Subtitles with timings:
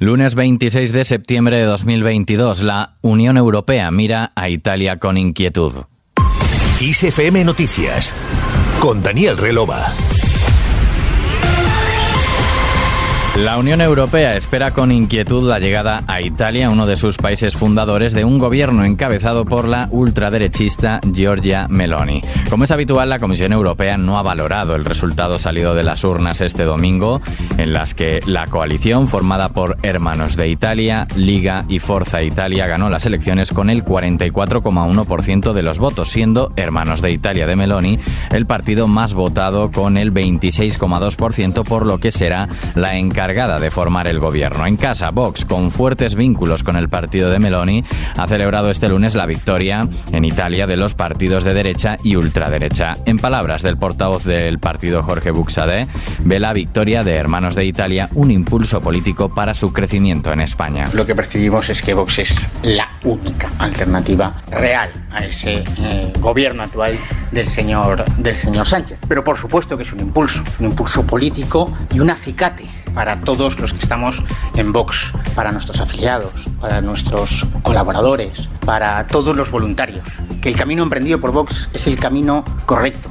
[0.00, 5.74] Lunes 26 de septiembre de 2022, la Unión Europea mira a Italia con inquietud.
[6.80, 8.14] ISFM Noticias
[8.80, 9.92] con Daniel Relova.
[13.36, 18.12] La Unión Europea espera con inquietud la llegada a Italia, uno de sus países fundadores,
[18.12, 22.22] de un gobierno encabezado por la ultraderechista Giorgia Meloni.
[22.50, 26.40] Como es habitual, la Comisión Europea no ha valorado el resultado salido de las urnas
[26.40, 27.20] este domingo,
[27.56, 32.90] en las que la coalición formada por Hermanos de Italia, Liga y Forza Italia ganó
[32.90, 37.98] las elecciones con el 44,1% de los votos, siendo Hermanos de Italia de Meloni
[38.32, 44.08] el partido más votado con el 26,2%, por lo que será la encargada de formar
[44.08, 44.66] el gobierno.
[44.66, 47.84] En casa, Vox, con fuertes vínculos con el partido de Meloni,
[48.16, 52.96] ha celebrado este lunes la victoria en Italia de los partidos de derecha y ultraderecha.
[53.04, 55.86] En palabras del portavoz del partido Jorge Buxade,
[56.20, 60.88] ve la victoria de Hermanos de Italia un impulso político para su crecimiento en España.
[60.94, 66.62] Lo que percibimos es que Vox es la única alternativa real a ese eh, gobierno
[66.62, 66.98] actual
[67.32, 68.98] del señor, del señor Sánchez.
[69.06, 73.58] Pero por supuesto que es un impulso, un impulso político y un acicate para todos
[73.58, 74.22] los que estamos
[74.56, 80.06] en Vox, para nuestros afiliados, para nuestros colaboradores, para todos los voluntarios,
[80.40, 83.10] que el camino emprendido por Vox es el camino correcto,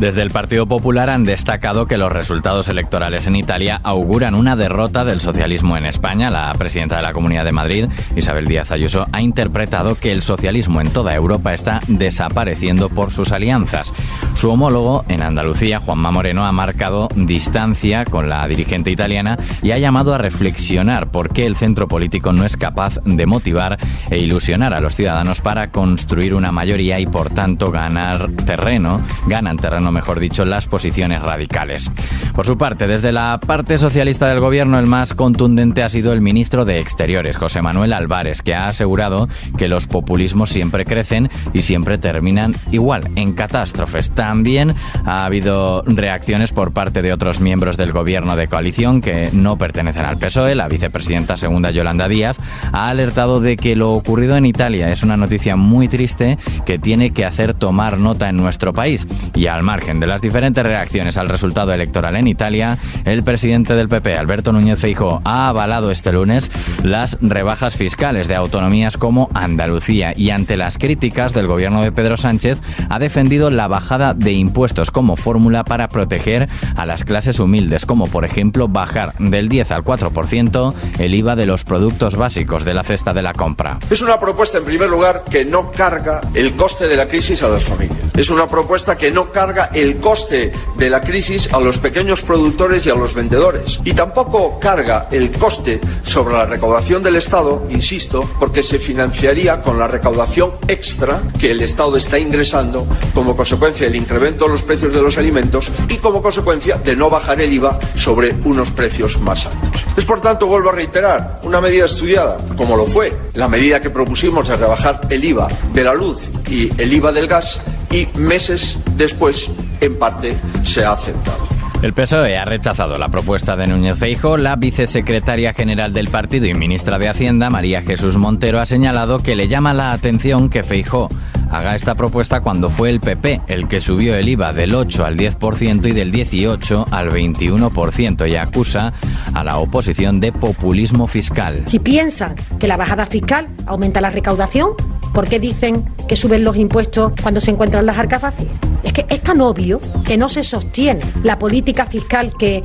[0.00, 5.04] desde el Partido Popular han destacado que los resultados electorales en Italia auguran una derrota
[5.04, 6.30] del socialismo en España.
[6.30, 10.80] La presidenta de la Comunidad de Madrid, Isabel Díaz Ayuso, ha interpretado que el socialismo
[10.80, 13.92] en toda Europa está desapareciendo por sus alianzas.
[14.34, 19.78] Su homólogo en Andalucía, Juanma Moreno, ha marcado distancia con la dirigente italiana y ha
[19.78, 23.78] llamado a reflexionar por qué el centro político no es capaz de motivar
[24.10, 29.58] e ilusionar a los ciudadanos para construir una mayoría y por tanto ganar terreno, ganan
[29.58, 31.90] terreno mejor dicho, las posiciones radicales.
[32.34, 36.20] Por su parte, desde la parte socialista del gobierno, el más contundente ha sido el
[36.20, 41.62] ministro de Exteriores, José Manuel Álvarez, que ha asegurado que los populismos siempre crecen y
[41.62, 44.10] siempre terminan igual, en catástrofes.
[44.10, 49.56] También ha habido reacciones por parte de otros miembros del gobierno de coalición que no
[49.58, 50.54] pertenecen al PSOE.
[50.54, 52.38] La vicepresidenta segunda, Yolanda Díaz,
[52.72, 57.10] ha alertado de que lo ocurrido en Italia es una noticia muy triste que tiene
[57.10, 59.06] que hacer tomar nota en nuestro país.
[59.34, 63.88] Y al mar de las diferentes reacciones al resultado electoral en Italia, el presidente del
[63.88, 66.50] PP, Alberto Núñez Feijóo, ha avalado este lunes
[66.84, 72.18] las rebajas fiscales de autonomías como Andalucía y ante las críticas del gobierno de Pedro
[72.18, 72.58] Sánchez
[72.90, 78.06] ha defendido la bajada de impuestos como fórmula para proteger a las clases humildes, como
[78.06, 82.84] por ejemplo bajar del 10 al 4% el IVA de los productos básicos de la
[82.84, 83.78] cesta de la compra.
[83.90, 87.48] Es una propuesta en primer lugar que no carga el coste de la crisis a
[87.48, 87.99] las familias.
[88.16, 92.86] Es una propuesta que no carga el coste de la crisis a los pequeños productores
[92.86, 93.80] y a los vendedores.
[93.84, 99.78] Y tampoco carga el coste sobre la recaudación del Estado, insisto, porque se financiaría con
[99.78, 104.94] la recaudación extra que el Estado está ingresando como consecuencia del incremento de los precios
[104.94, 109.46] de los alimentos y como consecuencia de no bajar el IVA sobre unos precios más
[109.46, 109.86] altos.
[109.96, 113.90] Es por tanto, vuelvo a reiterar, una medida estudiada, como lo fue la medida que
[113.90, 118.78] propusimos de rebajar el IVA de la luz y el IVA del gas y meses
[118.96, 121.48] después, en parte, se ha aceptado.
[121.82, 124.36] El PSOE ha rechazado la propuesta de Núñez Feijo.
[124.36, 129.34] La vicesecretaria general del partido y ministra de Hacienda, María Jesús Montero, ha señalado que
[129.34, 131.08] le llama la atención que Feijo
[131.50, 135.16] haga esta propuesta cuando fue el PP el que subió el IVA del 8 al
[135.16, 138.92] 10% y del 18 al 21% y acusa
[139.32, 141.62] a la oposición de populismo fiscal.
[141.66, 144.72] Si piensan que la bajada fiscal aumenta la recaudación,
[145.12, 148.50] ¿por qué dicen que suben los impuestos cuando se encuentran las arcas vacías?
[148.82, 152.64] Es que es tan obvio que no se sostiene la política fiscal que,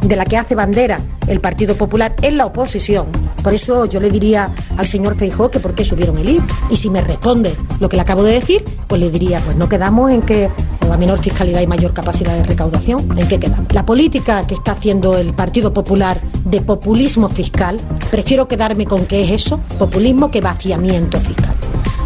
[0.00, 3.06] de la que hace bandera el Partido Popular en la oposición.
[3.42, 6.46] Por eso yo le diría al señor Feijó que por qué subieron el IVA.
[6.70, 9.68] Y si me responde lo que le acabo de decir, pues le diría, pues no
[9.68, 10.48] quedamos en que
[10.92, 13.18] a menor fiscalidad y mayor capacidad de recaudación.
[13.18, 13.72] ¿En qué quedamos?
[13.72, 17.80] La política que está haciendo el Partido Popular de populismo fiscal,
[18.12, 21.53] prefiero quedarme con qué es eso, populismo que vaciamiento fiscal.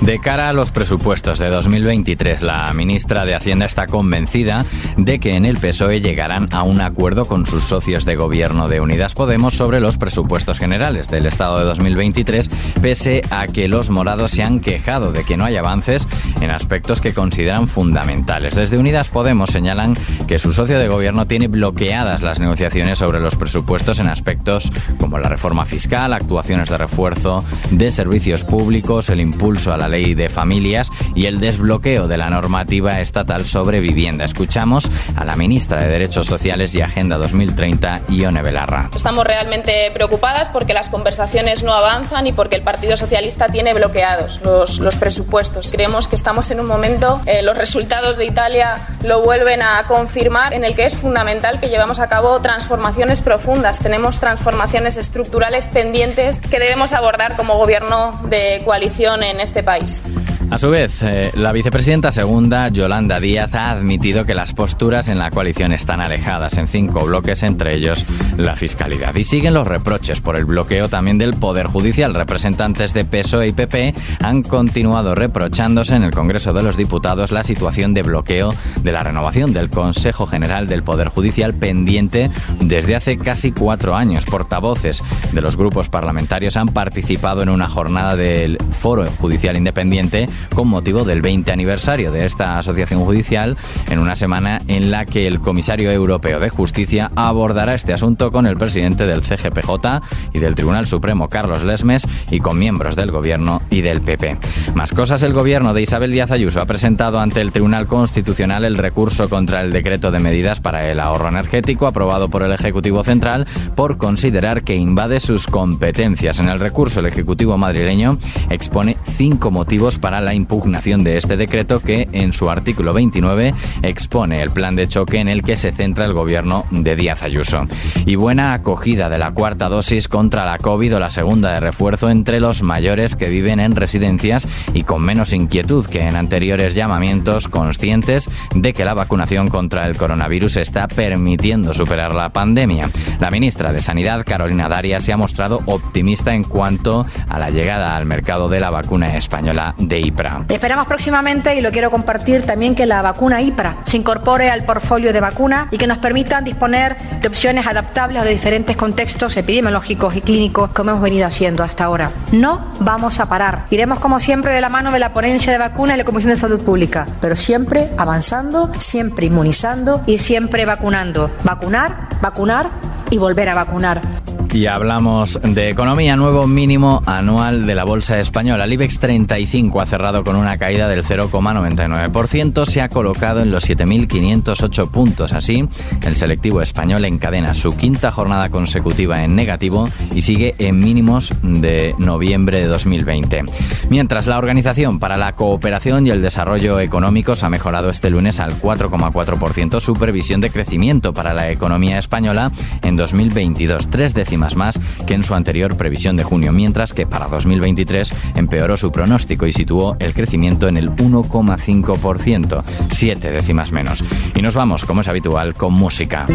[0.01, 4.65] De cara a los presupuestos de 2023, la ministra de Hacienda está convencida
[4.97, 8.81] de que en el PSOE llegarán a un acuerdo con sus socios de gobierno de
[8.81, 12.49] Unidas Podemos sobre los presupuestos generales del Estado de 2023,
[12.81, 16.07] pese a que los morados se han quejado de que no hay avances
[16.41, 18.55] en aspectos que consideran fundamentales.
[18.55, 19.97] Desde Unidas Podemos señalan
[20.27, 25.19] que su socio de gobierno tiene bloqueadas las negociaciones sobre los presupuestos en aspectos como
[25.19, 30.15] la reforma fiscal, actuaciones de refuerzo de servicios públicos, el impulso a la la ley
[30.15, 34.25] de familias y el desbloqueo de la normativa estatal sobre vivienda.
[34.25, 38.91] Escuchamos a la ministra de Derechos Sociales y Agenda 2030, Ione Belarra.
[38.95, 44.41] Estamos realmente preocupadas porque las conversaciones no avanzan y porque el Partido Socialista tiene bloqueados
[44.43, 45.73] los, los presupuestos.
[45.73, 50.53] Creemos que estamos en un momento, eh, los resultados de Italia lo vuelven a confirmar,
[50.53, 53.79] en el que es fundamental que llevamos a cabo transformaciones profundas.
[53.79, 59.78] Tenemos transformaciones estructurales pendientes que debemos abordar como gobierno de coalición en este país.
[59.81, 60.38] advice.
[60.51, 65.19] A su vez, eh, la vicepresidenta segunda, Yolanda Díaz, ha admitido que las posturas en
[65.19, 68.07] la coalición están alejadas en cinco bloques, entre ellos
[68.39, 69.15] la fiscalidad.
[69.15, 72.15] Y siguen los reproches por el bloqueo también del Poder Judicial.
[72.15, 77.45] Representantes de PSOE y PP han continuado reprochándose en el Congreso de los Diputados la
[77.45, 83.19] situación de bloqueo de la renovación del Consejo General del Poder Judicial pendiente desde hace
[83.19, 84.25] casi cuatro años.
[84.25, 90.69] Portavoces de los grupos parlamentarios han participado en una jornada del Foro Judicial Independiente con
[90.69, 93.57] motivo del 20 aniversario de esta asociación judicial
[93.91, 98.47] en una semana en la que el comisario europeo de justicia abordará este asunto con
[98.47, 100.03] el presidente del CGPJ
[100.33, 104.39] y del Tribunal Supremo Carlos Lesmes y con miembros del gobierno y del PP.
[104.75, 108.77] Más cosas, el gobierno de Isabel Díaz Ayuso ha presentado ante el Tribunal Constitucional el
[108.77, 113.47] recurso contra el decreto de medidas para el ahorro energético aprobado por el Ejecutivo Central
[113.75, 116.39] por considerar que invade sus competencias.
[116.41, 118.19] En el recurso, el Ejecutivo madrileño
[118.51, 123.55] expone cinco motivos para la la impugnación de este decreto que en su artículo 29
[123.81, 127.65] expone el plan de choque en el que se centra el gobierno de Díaz Ayuso.
[128.05, 132.11] Y buena acogida de la cuarta dosis contra la COVID o la segunda de refuerzo
[132.11, 137.49] entre los mayores que viven en residencias y con menos inquietud que en anteriores llamamientos
[137.49, 142.91] conscientes de que la vacunación contra el coronavirus está permitiendo superar la pandemia.
[143.19, 147.97] La ministra de Sanidad, Carolina Daria, se ha mostrado optimista en cuanto a la llegada
[147.97, 150.01] al mercado de la vacuna española de
[150.49, 155.13] Esperamos próximamente, y lo quiero compartir también, que la vacuna IPRA se incorpore al portfolio
[155.13, 160.17] de vacuna y que nos permitan disponer de opciones adaptables a los diferentes contextos epidemiológicos
[160.17, 162.11] y clínicos como hemos venido haciendo hasta ahora.
[162.33, 163.67] No vamos a parar.
[163.71, 166.37] Iremos como siempre de la mano de la ponencia de vacuna y la Comisión de
[166.37, 171.31] Salud Pública, pero siempre avanzando, siempre inmunizando y siempre vacunando.
[171.45, 172.71] Vacunar, vacunar
[173.11, 174.18] y volver a vacunar.
[174.53, 178.65] Y hablamos de economía, nuevo mínimo anual de la bolsa española.
[178.65, 183.69] El IBEX 35 ha cerrado con una caída del 0,99%, se ha colocado en los
[183.69, 185.33] 7.508 puntos.
[185.33, 185.69] Así,
[186.03, 191.95] el selectivo español encadena su quinta jornada consecutiva en negativo y sigue en mínimos de
[191.99, 193.45] noviembre de 2020.
[193.91, 198.61] Mientras la Organización para la Cooperación y el Desarrollo Económicos ha mejorado este lunes al
[198.61, 202.51] 4,4% su previsión de crecimiento para la economía española
[202.83, 207.27] en 2022, tres décimas más que en su anterior previsión de junio, mientras que para
[207.27, 214.05] 2023 empeoró su pronóstico y situó el crecimiento en el 1,5%, siete décimas menos.
[214.35, 216.27] Y nos vamos, como es habitual, con música.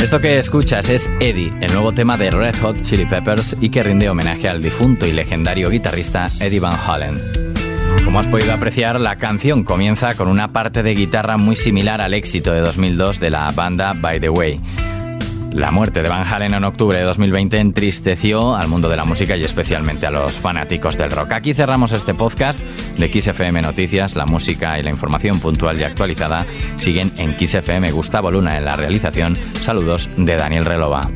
[0.00, 3.82] Esto que escuchas es Eddie, el nuevo tema de Red Hot Chili Peppers y que
[3.82, 7.41] rinde homenaje al difunto y legendario guitarrista Eddie Van Halen.
[8.04, 12.14] Como has podido apreciar, la canción comienza con una parte de guitarra muy similar al
[12.14, 14.60] éxito de 2002 de la banda By the Way.
[15.52, 19.36] La muerte de Van Halen en octubre de 2020 entristeció al mundo de la música
[19.36, 21.32] y especialmente a los fanáticos del rock.
[21.32, 22.58] Aquí cerramos este podcast
[22.96, 24.16] de XFM Noticias.
[24.16, 27.92] La música y la información puntual y actualizada siguen en XFM.
[27.92, 29.36] Gustavo Luna en la realización.
[29.60, 31.10] Saludos de Daniel Relova.